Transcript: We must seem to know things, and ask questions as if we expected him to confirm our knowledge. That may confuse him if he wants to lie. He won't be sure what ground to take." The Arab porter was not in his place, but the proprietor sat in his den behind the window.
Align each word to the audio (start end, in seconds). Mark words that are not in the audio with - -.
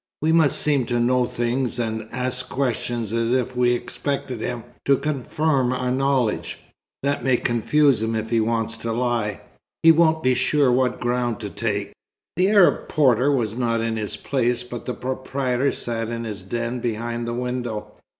We 0.19 0.31
must 0.31 0.59
seem 0.59 0.87
to 0.87 0.99
know 0.99 1.25
things, 1.25 1.77
and 1.77 2.07
ask 2.11 2.49
questions 2.49 3.13
as 3.13 3.33
if 3.33 3.55
we 3.55 3.73
expected 3.73 4.41
him 4.41 4.63
to 4.85 4.97
confirm 4.97 5.71
our 5.71 5.91
knowledge. 5.91 6.57
That 7.03 7.23
may 7.23 7.37
confuse 7.37 8.01
him 8.01 8.15
if 8.15 8.31
he 8.31 8.39
wants 8.39 8.75
to 8.77 8.93
lie. 8.93 9.41
He 9.83 9.91
won't 9.91 10.23
be 10.23 10.33
sure 10.33 10.71
what 10.71 10.99
ground 10.99 11.39
to 11.41 11.51
take." 11.51 11.93
The 12.35 12.49
Arab 12.49 12.89
porter 12.89 13.31
was 13.31 13.55
not 13.55 13.79
in 13.79 13.95
his 13.95 14.17
place, 14.17 14.63
but 14.63 14.87
the 14.87 14.95
proprietor 14.95 15.71
sat 15.71 16.09
in 16.09 16.23
his 16.23 16.41
den 16.41 16.79
behind 16.79 17.27
the 17.27 17.35
window. 17.35 17.91